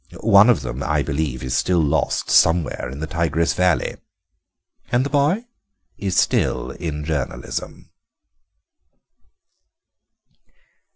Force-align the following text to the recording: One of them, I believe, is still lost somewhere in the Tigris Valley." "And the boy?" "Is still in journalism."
One 0.21 0.49
of 0.49 0.61
them, 0.61 0.81
I 0.81 1.03
believe, 1.03 1.43
is 1.43 1.55
still 1.55 1.77
lost 1.77 2.27
somewhere 2.31 2.89
in 2.89 3.01
the 3.01 3.05
Tigris 3.05 3.53
Valley." 3.53 3.97
"And 4.91 5.05
the 5.05 5.11
boy?" 5.11 5.45
"Is 5.95 6.15
still 6.17 6.71
in 6.71 7.05
journalism." 7.05 7.91